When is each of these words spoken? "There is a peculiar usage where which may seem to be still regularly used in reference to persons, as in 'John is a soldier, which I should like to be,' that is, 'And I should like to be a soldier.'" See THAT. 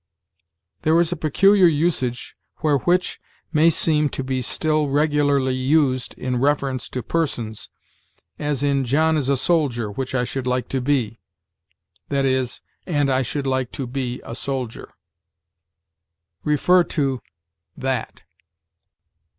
"There 0.81 0.99
is 0.99 1.11
a 1.11 1.15
peculiar 1.15 1.67
usage 1.67 2.35
where 2.61 2.77
which 2.77 3.21
may 3.53 3.69
seem 3.69 4.09
to 4.09 4.23
be 4.23 4.41
still 4.41 4.89
regularly 4.89 5.53
used 5.53 6.15
in 6.15 6.37
reference 6.41 6.89
to 6.89 7.03
persons, 7.03 7.69
as 8.39 8.63
in 8.63 8.83
'John 8.83 9.15
is 9.15 9.29
a 9.29 9.37
soldier, 9.37 9.91
which 9.91 10.15
I 10.15 10.23
should 10.23 10.47
like 10.47 10.69
to 10.69 10.81
be,' 10.81 11.19
that 12.09 12.25
is, 12.25 12.61
'And 12.87 13.11
I 13.11 13.21
should 13.21 13.45
like 13.45 13.71
to 13.73 13.85
be 13.85 14.19
a 14.25 14.33
soldier.'" 14.33 14.95
See 16.43 17.19
THAT. 17.77 18.23